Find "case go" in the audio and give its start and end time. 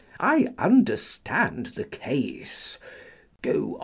1.83-3.75